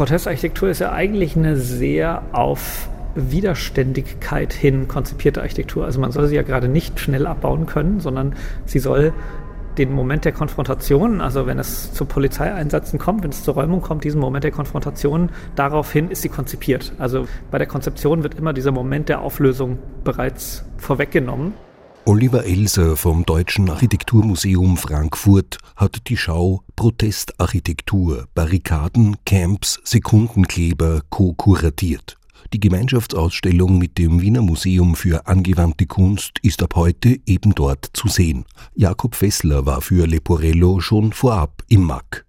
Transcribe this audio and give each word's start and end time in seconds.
Protestarchitektur 0.00 0.70
ist 0.70 0.78
ja 0.78 0.92
eigentlich 0.92 1.36
eine 1.36 1.56
sehr 1.58 2.22
auf 2.32 2.88
Widerständigkeit 3.14 4.52
hin 4.52 4.88
konzipierte 4.88 5.42
Architektur. 5.42 5.84
Also 5.84 6.00
man 6.00 6.10
soll 6.10 6.26
sie 6.26 6.36
ja 6.36 6.42
gerade 6.42 6.68
nicht 6.68 6.98
schnell 6.98 7.26
abbauen 7.26 7.66
können, 7.66 8.00
sondern 8.00 8.34
sie 8.64 8.78
soll 8.78 9.12
den 9.76 9.92
Moment 9.92 10.24
der 10.24 10.32
Konfrontation, 10.32 11.20
also 11.20 11.46
wenn 11.46 11.58
es 11.58 11.92
zu 11.92 12.06
Polizeieinsätzen 12.06 12.98
kommt, 12.98 13.24
wenn 13.24 13.30
es 13.30 13.44
zur 13.44 13.54
Räumung 13.54 13.82
kommt, 13.82 14.04
diesen 14.04 14.20
Moment 14.20 14.44
der 14.44 14.52
Konfrontation, 14.52 15.30
daraufhin 15.54 16.10
ist 16.10 16.22
sie 16.22 16.30
konzipiert. 16.30 16.92
Also 16.98 17.26
bei 17.50 17.58
der 17.58 17.66
Konzeption 17.66 18.22
wird 18.22 18.34
immer 18.34 18.54
dieser 18.54 18.72
Moment 18.72 19.10
der 19.10 19.20
Auflösung 19.20 19.78
bereits 20.02 20.64
vorweggenommen. 20.78 21.52
Oliver 22.06 22.44
Elser 22.44 22.96
vom 22.96 23.26
Deutschen 23.26 23.68
Architekturmuseum 23.68 24.78
Frankfurt 24.78 25.58
hat 25.76 26.08
die 26.08 26.16
Schau 26.16 26.62
Protestarchitektur, 26.74 28.26
Barrikaden, 28.34 29.16
Camps, 29.26 29.80
Sekundenkleber 29.84 31.02
co-kuratiert. 31.10 32.16
Die 32.54 32.58
Gemeinschaftsausstellung 32.58 33.78
mit 33.78 33.98
dem 33.98 34.20
Wiener 34.20 34.42
Museum 34.42 34.96
für 34.96 35.26
angewandte 35.26 35.86
Kunst 35.86 36.38
ist 36.42 36.62
ab 36.62 36.74
heute 36.74 37.20
eben 37.26 37.54
dort 37.54 37.90
zu 37.92 38.08
sehen. 38.08 38.44
Jakob 38.74 39.14
Fessler 39.14 39.66
war 39.66 39.82
für 39.82 40.06
Leporello 40.06 40.80
schon 40.80 41.12
vorab 41.12 41.62
im 41.68 41.82
MAC. 41.82 42.24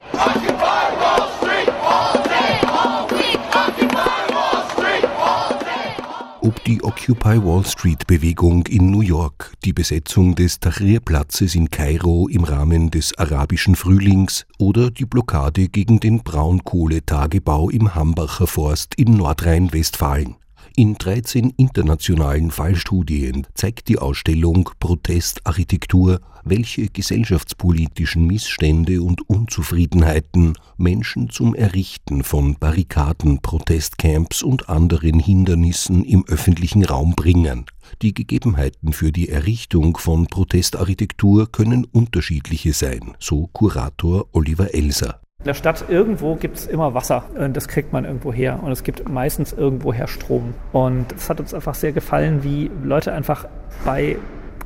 Die 6.72 6.84
Occupy 6.84 7.44
Wall 7.44 7.66
Street 7.66 8.08
Bewegung 8.08 8.66
in 8.68 8.92
New 8.92 9.02
York, 9.02 9.52
die 9.66 9.74
Besetzung 9.74 10.36
des 10.36 10.62
Tahrir-Platzes 10.62 11.54
in 11.54 11.70
Kairo 11.70 12.30
im 12.30 12.46
Rahmen 12.46 12.90
des 12.90 13.18
arabischen 13.18 13.76
Frühlings 13.76 14.46
oder 14.58 14.90
die 14.90 15.04
Blockade 15.04 15.68
gegen 15.68 16.00
den 16.00 16.24
Braunkohletagebau 16.24 17.70
im 17.70 17.94
Hambacher 17.94 18.48
Forst 18.48 18.96
in 18.96 19.18
Nordrhein-Westfalen. 19.18 20.41
In 20.78 20.96
13 20.96 21.54
internationalen 21.58 22.50
Fallstudien 22.50 23.46
zeigt 23.56 23.90
die 23.90 24.00
Ausstellung 24.00 24.70
Protestarchitektur, 24.80 26.22
welche 26.46 26.88
gesellschaftspolitischen 26.88 28.26
Missstände 28.26 29.02
und 29.02 29.30
Unzufriedenheiten 29.30 30.54
Menschen 30.78 31.30
zum 31.30 31.56
Errichten 31.56 32.24
von 32.24 32.56
Barrikaden, 32.56 33.42
Protestcamps 33.42 34.44
und 34.44 34.70
anderen 34.70 35.20
Hindernissen 35.20 36.06
im 36.06 36.26
öffentlichen 36.28 36.86
Raum 36.86 37.16
bringen. 37.16 37.66
Die 38.02 38.14
Gegebenheiten 38.14 38.94
für 38.94 39.12
die 39.12 39.28
Errichtung 39.28 39.98
von 39.98 40.28
Protestarchitektur 40.28 41.52
können 41.52 41.84
unterschiedliche 41.84 42.72
sein, 42.72 43.14
so 43.20 43.48
Kurator 43.52 44.28
Oliver 44.32 44.74
Elser. 44.74 45.21
In 45.42 45.46
der 45.46 45.54
Stadt 45.56 45.86
irgendwo 45.90 46.36
gibt 46.36 46.58
es 46.58 46.68
immer 46.68 46.94
Wasser. 46.94 47.24
Und 47.36 47.58
das 47.58 47.68
kriegt 47.68 47.92
man 47.92 48.06
irgendwo 48.06 48.32
her. 48.32 48.60
Und 48.62 48.72
es 48.72 48.84
gibt 48.84 49.10
meistens 49.10 49.54
irgendwoher 49.54 50.08
Strom. 50.08 50.54
Und 50.72 51.14
es 51.14 51.32
hat 51.32 51.40
uns 51.40 51.56
einfach 51.56 51.74
sehr 51.74 51.94
gefallen, 51.94 52.44
wie 52.44 52.70
Leute 52.84 53.12
einfach 53.12 53.48
bei 53.84 54.18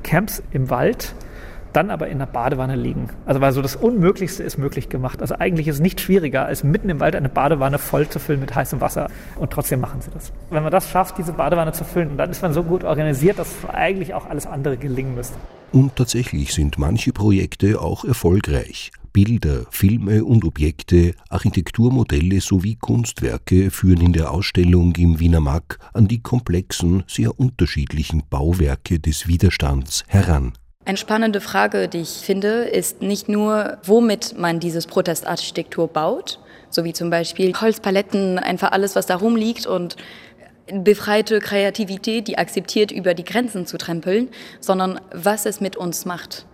Camps 0.04 0.44
im 0.52 0.70
Wald 0.70 1.16
dann 1.76 1.90
aber 1.90 2.08
in 2.08 2.20
der 2.20 2.26
Badewanne 2.26 2.76
liegen. 2.76 3.10
Also 3.26 3.42
weil 3.42 3.52
so 3.52 3.62
das 3.62 3.76
Unmöglichste 3.76 4.44
ist 4.44 4.58
möglich 4.58 4.90
gemacht. 4.90 5.22
Also 5.22 5.36
eigentlich 5.38 5.68
ist 5.68 5.76
es 5.76 5.82
nicht 5.82 6.00
schwieriger, 6.00 6.46
als 6.46 6.64
mitten 6.64 6.90
im 6.90 7.00
Wald 7.00 7.16
eine 7.16 7.30
Badewanne 7.30 7.80
voll 7.80 8.08
zu 8.08 8.20
füllen 8.20 8.40
mit 8.40 8.56
heißem 8.56 8.82
Wasser. 8.82 9.10
Und 9.38 9.52
trotzdem 9.52 9.82
machen 9.82 10.02
sie 10.02 10.12
das. 10.12 10.32
Wenn 10.50 10.64
man 10.64 10.72
das 10.72 10.90
schafft, 10.90 11.18
diese 11.18 11.34
Badewanne 11.34 11.74
zu 11.74 11.84
füllen, 11.84 12.18
dann 12.18 12.30
ist 12.30 12.42
man 12.42 12.54
so 12.54 12.64
gut 12.64 12.84
organisiert, 12.84 13.40
dass 13.40 13.50
eigentlich 13.68 14.14
auch 14.14 14.28
alles 14.30 14.48
andere 14.48 14.78
gelingen 14.78 15.16
müsste. 15.16 15.36
Und 15.72 15.96
tatsächlich 15.96 16.54
sind 16.54 16.78
manche 16.78 17.12
Projekte 17.12 17.82
auch 17.82 18.06
erfolgreich. 18.06 18.92
Bilder, 19.12 19.66
Filme 19.70 20.26
und 20.26 20.44
Objekte, 20.44 21.14
Architekturmodelle 21.30 22.42
sowie 22.42 22.76
Kunstwerke 22.76 23.72
führen 23.72 24.02
in 24.02 24.14
der 24.14 24.32
Ausstellung 24.32 24.94
im 24.96 25.20
Wiener 25.20 25.40
Mack 25.40 25.80
an 25.94 26.08
die 26.08 26.22
komplexen, 26.22 27.04
sehr 27.08 27.40
unterschiedlichen 27.40 28.24
Bauwerke 28.30 29.00
des 29.00 29.28
Widerstands 29.28 30.04
heran. 30.08 30.54
Eine 30.88 30.98
spannende 30.98 31.42
Frage, 31.42 31.88
die 31.88 32.02
ich 32.02 32.10
finde, 32.10 32.66
ist 32.66 33.02
nicht 33.02 33.28
nur, 33.28 33.80
womit 33.84 34.38
man 34.38 34.60
dieses 34.60 34.86
Protestarchitektur 34.86 35.88
baut, 35.88 36.40
so 36.70 36.84
wie 36.84 36.94
zum 36.94 37.10
Beispiel 37.10 37.60
Holzpaletten, 37.60 38.38
einfach 38.38 38.72
alles, 38.72 38.96
was 38.96 39.08
da 39.08 39.16
rumliegt 39.16 39.66
und 39.66 39.96
befreite 40.72 41.40
Kreativität, 41.40 42.28
die 42.28 42.38
akzeptiert, 42.38 42.92
über 42.92 43.16
die 43.16 43.24
Grenzen 43.24 43.66
zu 43.66 43.80
trempeln, 43.80 44.30
sondern 44.60 45.00
was 45.12 45.48
es 45.48 45.60
mit 45.60 45.76
uns 45.76 46.06
macht. 46.06 46.46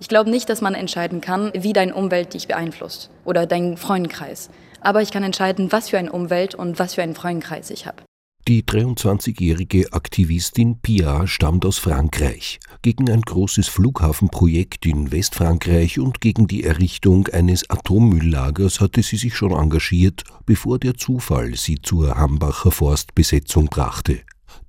Ich 0.00 0.08
glaube 0.08 0.30
nicht, 0.30 0.48
dass 0.48 0.60
man 0.62 0.74
entscheiden 0.74 1.20
kann, 1.20 1.52
wie 1.54 1.72
deine 1.72 1.94
Umwelt 1.94 2.34
dich 2.34 2.48
beeinflusst 2.48 3.10
oder 3.24 3.46
dein 3.46 3.76
Freundekreis. 3.76 4.50
Aber 4.80 5.00
ich 5.00 5.12
kann 5.12 5.22
entscheiden, 5.22 5.70
was 5.70 5.90
für 5.90 5.98
eine 5.98 6.10
Umwelt 6.10 6.56
und 6.56 6.80
was 6.80 6.94
für 6.94 7.02
einen 7.02 7.14
Freundekreis 7.14 7.70
ich 7.70 7.86
habe. 7.86 8.02
Die 8.48 8.62
23-jährige 8.62 9.92
Aktivistin 9.92 10.78
Pia 10.80 11.26
stammt 11.26 11.66
aus 11.66 11.76
Frankreich. 11.76 12.58
Gegen 12.80 13.10
ein 13.10 13.20
großes 13.20 13.68
Flughafenprojekt 13.68 14.86
in 14.86 15.12
Westfrankreich 15.12 15.98
und 15.98 16.22
gegen 16.22 16.46
die 16.46 16.64
Errichtung 16.64 17.28
eines 17.28 17.68
Atommülllagers 17.68 18.80
hatte 18.80 19.02
sie 19.02 19.18
sich 19.18 19.36
schon 19.36 19.52
engagiert, 19.52 20.24
bevor 20.46 20.78
der 20.78 20.94
Zufall 20.94 21.54
sie 21.54 21.80
zur 21.82 22.16
Hambacher 22.16 22.70
Forstbesetzung 22.70 23.66
brachte. 23.66 24.20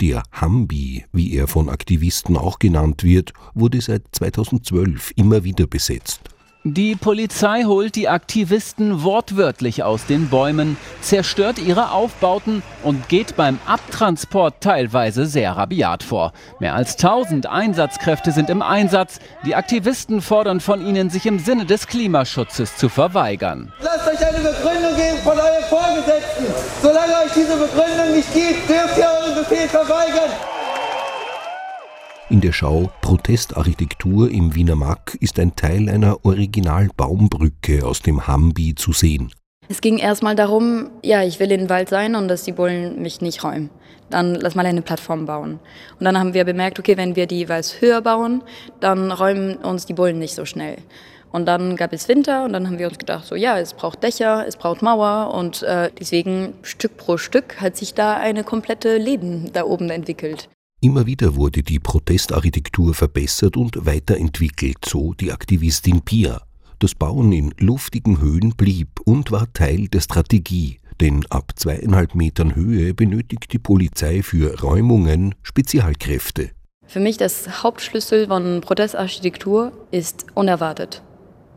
Der 0.02 0.24
Hambi, 0.34 1.06
wie 1.14 1.34
er 1.34 1.48
von 1.48 1.70
Aktivisten 1.70 2.36
auch 2.36 2.60
genannt 2.60 3.04
wird, 3.04 3.32
wurde 3.54 3.80
seit 3.80 4.04
2012 4.12 5.14
immer 5.16 5.46
wieder 5.46 5.66
besetzt. 5.66 6.22
Die 6.64 6.96
Polizei 6.96 7.64
holt 7.64 7.96
die 7.96 8.08
Aktivisten 8.08 9.04
wortwörtlich 9.04 9.82
aus 9.82 10.06
den 10.06 10.30
Bäumen, 10.30 10.78
zerstört 11.02 11.58
ihre 11.58 11.90
Aufbauten 11.90 12.62
und 12.84 13.10
geht 13.10 13.36
beim 13.36 13.58
Abtransport 13.66 14.62
teilweise 14.62 15.26
sehr 15.26 15.54
rabiat 15.54 16.04
vor. 16.04 16.34
Mehr 16.60 16.76
als 16.76 16.98
1000 16.98 17.48
Einsatzkräfte 17.48 18.32
sind 18.32 18.52
im 18.52 18.62
Einsatz. 18.62 19.20
Die 19.44 19.56
Aktivisten 19.56 20.22
fordern 20.22 20.60
von 20.60 20.86
ihnen, 20.86 21.10
sich 21.10 21.26
im 21.26 21.40
Sinne 21.40 21.66
des 21.66 21.88
Klimaschutzes 21.88 22.78
zu 22.78 22.90
verweigern. 22.90 23.74
Lasst 23.82 24.08
euch 24.08 24.24
eine 24.24 24.38
Begründung 24.38 24.96
geben 24.96 25.18
von 25.24 25.40
euren 25.40 25.64
Vorgesetzten. 25.68 26.46
Solange 26.84 27.14
euch 27.26 27.34
diese 27.34 27.58
Begründung 27.58 28.16
nicht 28.16 28.32
gibt, 28.36 28.70
dürft 28.70 29.00
ihr 29.00 29.10
euren 29.10 29.34
Befehl 29.34 29.68
verweigern. 29.68 30.30
In 32.32 32.40
der 32.40 32.54
Schau 32.54 32.90
Protestarchitektur 33.02 34.32
im 34.32 34.56
Wiener 34.56 34.78
Mack 34.78 35.18
ist 35.20 35.38
ein 35.38 35.54
Teil 35.54 35.90
einer 35.90 36.24
Originalbaumbrücke 36.24 37.86
aus 37.86 38.02
dem 38.02 38.26
Hambi 38.26 38.74
zu 38.74 38.94
sehen. 38.94 39.34
Es 39.68 39.82
ging 39.82 39.98
erstmal 39.98 40.38
darum, 40.38 40.92
ja, 41.04 41.24
ich 41.24 41.42
will 41.42 41.52
in 41.52 41.60
den 41.60 41.70
Wald 41.70 41.90
sein 41.90 42.16
und 42.16 42.30
dass 42.30 42.44
die 42.44 42.54
Bullen 42.54 43.02
mich 43.02 43.20
nicht 43.20 43.44
räumen. 43.44 43.70
Dann 44.10 44.36
lass 44.36 44.56
mal 44.56 44.66
eine 44.66 44.82
Plattform 44.82 45.26
bauen. 45.26 45.60
Und 46.00 46.06
dann 46.06 46.18
haben 46.18 46.34
wir 46.34 46.46
bemerkt, 46.46 46.80
okay, 46.80 46.96
wenn 46.96 47.18
wir 47.18 47.28
die 47.28 47.40
jeweils 47.40 47.82
höher 47.82 48.00
bauen, 48.00 48.44
dann 48.80 49.12
räumen 49.12 49.58
uns 49.58 49.86
die 49.86 49.94
Bullen 49.94 50.18
nicht 50.18 50.34
so 50.34 50.46
schnell. 50.46 50.78
Und 51.34 51.48
dann 51.48 51.76
gab 51.76 51.92
es 51.92 52.08
Winter 52.08 52.46
und 52.46 52.54
dann 52.54 52.66
haben 52.66 52.80
wir 52.80 52.88
uns 52.88 52.98
gedacht, 52.98 53.26
so 53.26 53.36
ja, 53.36 53.60
es 53.60 53.74
braucht 53.74 54.04
Dächer, 54.04 54.48
es 54.48 54.56
braucht 54.56 54.82
Mauer 54.82 55.34
und 55.34 55.64
äh, 55.64 55.90
deswegen 56.00 56.54
Stück 56.62 56.96
pro 56.96 57.18
Stück 57.18 57.60
hat 57.60 57.76
sich 57.76 57.94
da 57.94 58.16
eine 58.16 58.46
komplette 58.46 58.96
Leben 58.96 59.52
da 59.52 59.66
oben 59.66 59.90
entwickelt. 59.90 60.48
Immer 60.84 61.06
wieder 61.06 61.36
wurde 61.36 61.62
die 61.62 61.78
Protestarchitektur 61.78 62.96
verbessert 62.96 63.56
und 63.56 63.86
weiterentwickelt, 63.86 64.80
so 64.84 65.14
die 65.14 65.32
Aktivistin 65.32 66.02
Pia. 66.02 66.42
Das 66.80 66.96
Bauen 66.96 67.32
in 67.32 67.54
luftigen 67.60 68.20
Höhen 68.20 68.56
blieb 68.56 69.00
und 69.06 69.30
war 69.30 69.54
Teil 69.54 69.90
der 69.90 70.02
Strategie, 70.02 70.80
denn 71.00 71.24
ab 71.30 71.52
zweieinhalb 71.56 72.16
Metern 72.16 72.56
Höhe 72.56 72.96
benötigt 72.96 73.54
die 73.54 73.60
Polizei 73.60 74.24
für 74.24 74.60
Räumungen 74.60 75.36
Spezialkräfte. 75.44 76.50
Für 76.88 77.00
mich 77.00 77.18
das 77.18 77.62
Hauptschlüssel 77.62 78.26
von 78.26 78.62
Protestarchitektur 78.62 79.74
ist 79.92 80.26
unerwartet, 80.34 81.04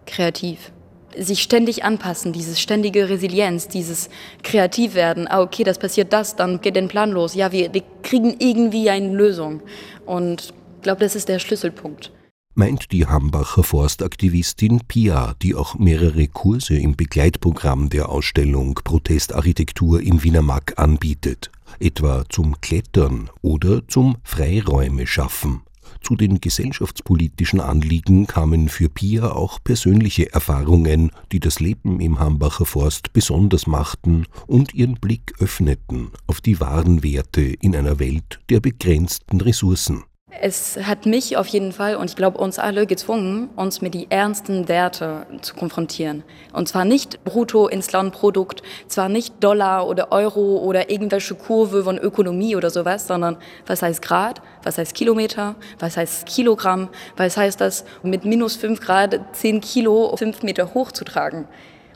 kreativ 0.05 0.71
sich 1.19 1.43
ständig 1.43 1.85
anpassen, 1.85 2.33
dieses 2.33 2.61
ständige 2.61 3.09
Resilienz, 3.09 3.69
dieses 3.69 4.09
Kreativwerden. 4.43 5.29
Ah, 5.29 5.41
okay, 5.41 5.65
das 5.65 5.79
passiert 5.79 6.13
das, 6.13 6.37
dann 6.37 6.61
geht 6.61 6.77
den 6.77 6.89
Plan 6.89 7.11
los. 7.11 7.35
Ja, 7.35 7.53
wir, 7.53 7.73
wir 7.73 7.83
kriegen 8.03 8.37
irgendwie 8.39 8.91
eine 8.91 9.13
Lösung. 9.15 9.63
Und 10.07 10.55
ich 10.77 10.83
glaube, 10.83 11.01
das 11.01 11.17
ist 11.17 11.29
der 11.29 11.39
Schlüsselpunkt. 11.39 12.13
Meint 12.57 12.93
die 12.93 13.07
Hambacher 13.07 13.65
Forstaktivistin 13.65 14.83
Pia, 14.87 15.35
die 15.43 15.57
auch 15.57 15.75
mehrere 15.75 16.29
Kurse 16.29 16.77
im 16.77 16.95
Begleitprogramm 16.95 17.89
der 17.89 18.11
Ausstellung 18.11 18.79
Protestarchitektur 18.85 20.01
im 20.01 20.23
Wiener 20.23 20.43
Mack 20.43 20.75
anbietet, 20.77 21.51
etwa 21.81 22.25
zum 22.29 22.61
Klettern 22.61 23.29
oder 23.43 23.87
zum 23.89 24.19
Freiräume 24.23 25.09
schaffen. 25.09 25.63
Zu 26.01 26.17
den 26.17 26.41
gesellschaftspolitischen 26.41 27.61
Anliegen 27.61 28.27
kamen 28.27 28.69
für 28.69 28.89
Pia 28.89 29.33
auch 29.33 29.59
persönliche 29.63 30.33
Erfahrungen, 30.33 31.11
die 31.33 31.41
das 31.41 31.61
Leben 31.61 32.01
im 32.01 32.19
Hambacher 32.19 32.67
Forst 32.67 33.13
besonders 33.13 33.67
machten 33.67 34.27
und 34.47 34.75
ihren 34.75 34.95
Blick 34.95 35.35
öffneten 35.39 36.11
auf 36.27 36.41
die 36.41 36.61
wahren 36.61 37.03
Werte 37.03 37.43
in 37.43 37.75
einer 37.75 37.99
Welt 37.99 38.41
der 38.51 38.61
begrenzten 38.61 39.41
Ressourcen. 39.41 40.05
Es 40.41 40.79
hat 40.83 41.07
mich 41.07 41.37
auf 41.37 41.47
jeden 41.47 41.73
Fall 41.73 41.97
und 41.97 42.11
ich 42.11 42.17
glaube 42.17 42.39
uns 42.39 42.59
alle 42.59 42.87
gezwungen, 42.87 43.49
uns 43.57 43.81
mit 43.81 43.95
die 43.95 44.11
ernsten 44.11 44.69
Werte 44.69 45.27
zu 45.41 45.55
konfrontieren. 45.55 46.25
Und 46.53 46.69
zwar 46.69 46.85
nicht 46.85 47.23
brutto 47.25 47.69
ins 47.69 47.93
Landprodukt, 47.93 48.63
zwar 48.89 49.09
nicht 49.09 49.43
Dollar 49.43 49.87
oder 49.87 50.13
Euro 50.13 50.59
oder 50.59 50.91
irgendwelche 50.91 51.35
Kurve 51.35 51.85
von 51.85 51.99
Ökonomie 51.99 52.57
oder 52.57 52.71
sowas, 52.71 53.07
sondern 53.07 53.37
was 53.67 53.83
heißt 53.83 54.03
Grad, 54.03 54.43
was 54.63 54.77
heißt 54.77 54.95
Kilometer, 54.95 55.55
was 55.79 55.97
heißt 55.97 56.27
Kilogramm, 56.27 56.89
was 57.17 57.37
heißt 57.37 57.61
das 57.61 57.85
mit 58.03 58.25
minus 58.25 58.57
fünf 58.57 58.81
Grad 58.81 59.19
zehn 59.33 59.61
Kilo 59.61 60.15
fünf 60.17 60.43
Meter 60.43 60.75
hochzutragen. 60.75 61.47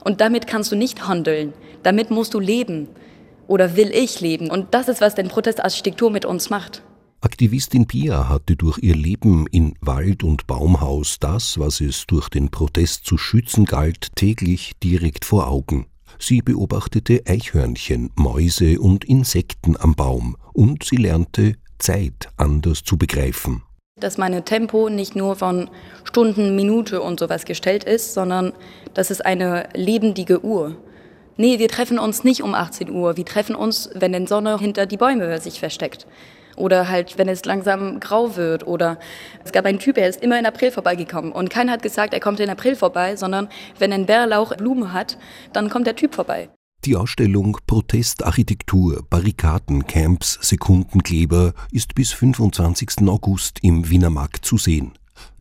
Und 0.05 0.20
damit 0.20 0.46
kannst 0.46 0.73
du 0.73 0.76
nicht 0.76 1.06
handeln. 1.06 1.52
Damit 1.82 2.11
musst 2.11 2.34
du 2.34 2.41
leben. 2.41 2.88
Oder 3.46 3.76
will 3.76 3.91
ich 3.93 4.20
leben. 4.20 4.50
Und 4.50 4.75
das 4.75 4.88
ist, 4.88 5.00
was 5.00 5.14
denn 5.14 5.29
Protestarchitektur 5.29 6.11
mit 6.11 6.25
uns 6.25 6.50
macht. 6.50 6.82
Aktivistin 7.20 7.88
Pia 7.88 8.29
hatte 8.29 8.55
durch 8.55 8.79
ihr 8.79 8.94
Leben 8.94 9.49
in 9.49 9.75
Wald- 9.81 10.23
und 10.23 10.47
Baumhaus 10.47 11.19
das, 11.19 11.59
was 11.59 11.81
es 11.81 12.06
durch 12.06 12.29
den 12.29 12.49
Protest 12.49 13.06
zu 13.06 13.19
schützen 13.19 13.65
galt, 13.65 14.15
täglich 14.15 14.75
direkt 14.85 15.25
vor 15.25 15.49
Augen. 15.49 15.87
Sie 16.20 16.43
beobachtete 16.43 17.23
Eichhörnchen, 17.26 18.11
Mäuse 18.15 18.79
und 18.79 19.05
Insekten 19.05 19.76
am 19.76 19.97
Baum 19.97 20.37
und 20.53 20.85
sie 20.85 20.94
lernte, 20.94 21.56
Zeit 21.81 22.29
anders 22.37 22.85
zu 22.85 22.97
begreifen. 22.97 23.62
Dass 23.99 24.17
meine 24.17 24.44
Tempo 24.44 24.88
nicht 24.88 25.17
nur 25.17 25.35
von 25.35 25.70
Stunden, 26.05 26.55
Minute 26.55 27.03
und 27.03 27.19
sowas 27.19 27.44
gestellt 27.44 27.82
ist, 27.82 28.15
sondern 28.15 28.53
das 28.94 29.11
ist 29.11 29.26
eine 29.26 29.69
lebendige 29.75 30.44
Uhr. 30.44 30.76
Nee, 31.37 31.59
wir 31.59 31.69
treffen 31.69 31.99
uns 31.99 32.23
nicht 32.23 32.44
um 32.44 32.55
18 32.55 32.91
Uhr, 32.91 33.17
wir 33.17 33.25
treffen 33.25 33.56
uns, 33.56 33.91
wenn 33.94 34.12
die 34.12 34.26
Sonne 34.29 34.56
hinter 34.61 34.87
die 34.87 34.97
Bäume 34.97 35.41
sich 35.41 35.59
versteckt. 35.59 36.06
Oder 36.58 36.88
halt, 36.88 37.16
wenn 37.16 37.28
es 37.28 37.44
langsam 37.44 38.00
grau 38.00 38.37
wird. 38.37 38.66
Oder 38.66 38.99
es 39.44 39.52
gab 39.52 39.64
einen 39.64 39.78
Typ, 39.78 39.94
der 39.94 40.08
ist 40.08 40.22
immer 40.22 40.38
in 40.38 40.46
April 40.46 40.70
vorbeigekommen. 40.70 41.32
Und 41.32 41.50
keiner 41.50 41.72
hat 41.72 41.82
gesagt, 41.82 42.12
er 42.12 42.20
kommt 42.20 42.40
in 42.40 42.50
April 42.50 42.76
vorbei, 42.76 43.16
sondern 43.16 43.49
wenn 43.78 43.93
ein 43.93 44.06
Bärlauch 44.06 44.56
Blume 44.56 44.93
hat, 44.93 45.19
dann 45.52 45.70
kommt 45.70 45.87
der 45.87 45.96
Typ 45.96 46.14
vorbei. 46.14 46.50
Die 46.84 46.94
Ausstellung 46.94 47.58
Protestarchitektur, 47.66 49.05
Barrikadencamps, 49.10 50.38
Sekundenkleber 50.43 51.52
ist 51.72 51.94
bis 51.94 52.12
25. 52.12 53.08
August 53.08 53.58
im 53.62 53.90
Wiener 53.90 54.10
Markt 54.10 54.44
zu 54.44 54.58
sehen. 54.58 54.93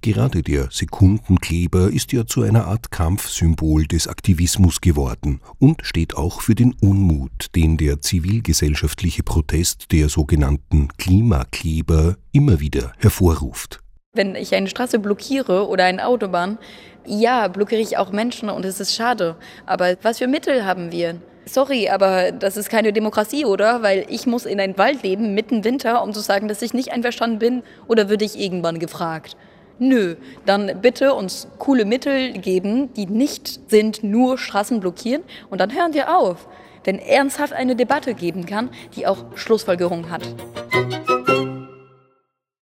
Gerade 0.01 0.43
der 0.43 0.69
Sekundenkleber 0.71 1.89
ist 1.91 2.13
ja 2.13 2.25
zu 2.25 2.43
einer 2.43 2.65
Art 2.65 2.91
Kampfsymbol 2.91 3.87
des 3.87 4.07
Aktivismus 4.07 4.81
geworden 4.81 5.41
und 5.59 5.85
steht 5.85 6.15
auch 6.15 6.41
für 6.41 6.55
den 6.55 6.75
Unmut, 6.81 7.47
den 7.55 7.77
der 7.77 8.01
zivilgesellschaftliche 8.01 9.23
Protest 9.23 9.91
der 9.91 10.09
sogenannten 10.09 10.89
Klimakleber 10.97 12.15
immer 12.31 12.59
wieder 12.59 12.93
hervorruft. 12.99 13.79
Wenn 14.13 14.35
ich 14.35 14.55
eine 14.55 14.67
Straße 14.67 14.99
blockiere 14.99 15.67
oder 15.67 15.85
eine 15.85 16.05
Autobahn, 16.07 16.57
ja, 17.05 17.47
blockiere 17.47 17.81
ich 17.81 17.97
auch 17.97 18.11
Menschen 18.11 18.49
und 18.49 18.65
es 18.65 18.79
ist 18.79 18.95
schade. 18.95 19.35
Aber 19.65 19.95
was 20.01 20.17
für 20.17 20.27
Mittel 20.27 20.65
haben 20.65 20.91
wir? 20.91 21.21
Sorry, 21.45 21.87
aber 21.87 22.33
das 22.33 22.57
ist 22.57 22.69
keine 22.69 22.91
Demokratie, 22.91 23.45
oder? 23.45 23.81
Weil 23.81 24.05
ich 24.09 24.27
muss 24.27 24.45
in 24.45 24.59
einem 24.59 24.77
Wald 24.77 25.03
leben, 25.03 25.33
mitten 25.33 25.63
Winter, 25.63 26.03
um 26.03 26.13
zu 26.13 26.19
sagen, 26.19 26.49
dass 26.49 26.61
ich 26.61 26.73
nicht 26.73 26.91
einverstanden 26.91 27.39
bin. 27.39 27.63
Oder 27.87 28.09
würde 28.09 28.25
ich 28.25 28.37
irgendwann 28.37 28.79
gefragt? 28.79 29.37
Nö, 29.79 30.15
dann 30.45 30.81
bitte 30.81 31.13
uns 31.13 31.47
coole 31.59 31.85
Mittel 31.85 32.33
geben, 32.33 32.93
die 32.93 33.05
nicht 33.05 33.69
sind 33.69 34.03
nur 34.03 34.37
Straßen 34.37 34.79
blockieren 34.79 35.23
und 35.51 35.61
dann 35.61 35.71
hören 35.71 35.93
wir 35.93 36.17
auf, 36.17 36.47
wenn 36.83 36.97
ernsthaft 36.97 37.53
eine 37.53 37.75
Debatte 37.75 38.15
geben 38.15 38.45
kann, 38.45 38.69
die 38.95 39.05
auch 39.05 39.25
Schlussfolgerungen 39.35 40.09
hat. 40.09 40.23